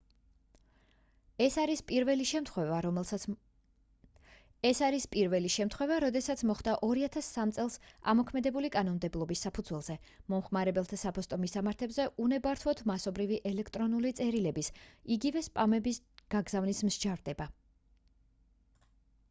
[1.47, 2.23] ეს არის პირველი
[5.55, 7.77] შემთხვევა როდესაც მოხდა 2003 წელს
[8.13, 9.97] ამოქმედებული კანონმდებლობის საფუძველზე
[10.35, 14.71] მომხმარებელთა საფოსტო მისამართებზე უნებართვოდ მასობრივი ელექტრონული წერილების
[15.17, 16.01] იგივე სპამების
[16.37, 17.49] გაგზავნისთვის მსჯავრდება